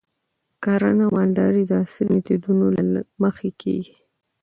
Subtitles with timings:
[0.63, 3.95] کرنه او مالداري د عصري میتودونو له مخې کیږي.